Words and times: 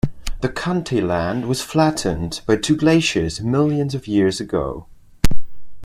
The 0.39 0.49
county 0.49 0.99
land 0.99 1.45
was 1.45 1.61
flattened 1.61 2.41
by 2.47 2.55
two 2.55 2.75
glaciers 2.75 3.41
millions 3.41 3.93
of 3.93 4.07
years 4.07 4.39
ago. 4.39 4.87